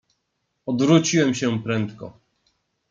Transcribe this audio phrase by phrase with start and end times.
[0.65, 2.19] "Odwróciłem się prędko."